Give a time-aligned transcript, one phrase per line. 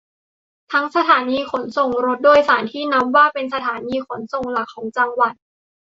[0.71, 5.33] ทั้งสถานีขนส่งรถโดยสารที่นับว่าเป็นสถานีขนส่งหลักของจังหวัด